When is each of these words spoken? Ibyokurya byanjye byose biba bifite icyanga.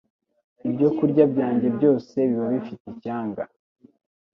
Ibyokurya 0.67 1.23
byanjye 1.33 1.67
byose 1.77 2.13
biba 2.29 2.45
bifite 2.53 2.85
icyanga. 2.93 3.43